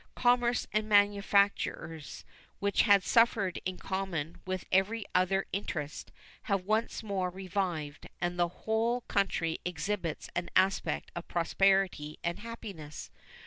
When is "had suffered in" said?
2.81-3.77